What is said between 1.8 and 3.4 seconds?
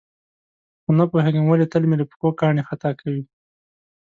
مې له پښو کاڼي خطا کوي.